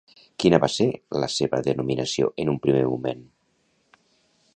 [0.43, 0.87] Quina va ser
[1.23, 3.23] la seva denominació en un primer moment?